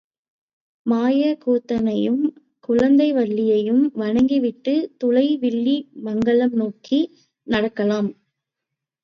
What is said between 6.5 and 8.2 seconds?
நோக்கி நடக்கலாம்.